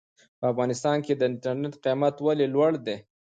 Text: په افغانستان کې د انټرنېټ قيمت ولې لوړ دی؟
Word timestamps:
په 0.39 0.45
افغانستان 0.51 0.97
کې 1.05 1.13
د 1.15 1.21
انټرنېټ 1.29 1.73
قيمت 1.85 2.15
ولې 2.25 2.45
لوړ 2.55 2.71
دی؟ 2.85 2.97